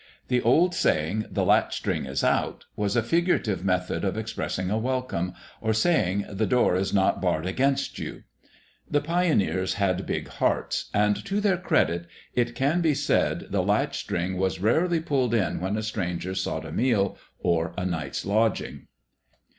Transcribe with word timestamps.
The 0.29 0.41
old 0.41 0.73
saying, 0.73 1.27
"the 1.29 1.45
latch 1.45 1.75
string 1.75 2.07
is 2.07 2.23
out", 2.23 2.65
was 2.75 2.95
a 2.95 3.03
figurative 3.03 3.63
method 3.63 4.03
of 4.03 4.17
expressing 4.17 4.71
a 4.71 4.77
welcome, 4.79 5.33
or 5.61 5.73
saying 5.73 6.25
"the 6.27 6.47
door 6.47 6.75
is 6.75 6.91
not 6.91 7.21
barred 7.21 7.45
against 7.45 7.99
you." 7.99 8.23
The 8.89 8.99
pioneers 9.01 9.75
had 9.75 10.07
big 10.07 10.27
hearts, 10.27 10.89
and 10.91 11.23
to 11.25 11.39
their 11.39 11.57
credit 11.57 12.07
it 12.33 12.55
can 12.55 12.81
be 12.81 12.95
said 12.95 13.51
the 13.51 13.61
latch 13.61 13.99
string 13.99 14.37
was 14.37 14.59
rarely 14.59 15.01
pulled 15.01 15.35
in 15.35 15.59
when 15.61 15.77
a 15.77 15.83
stranger 15.83 16.33
sought 16.33 16.65
a 16.65 16.71
meal 16.71 17.15
or 17.37 17.75
a 17.77 17.85
night's 17.85 18.25
lodging. 18.25 18.87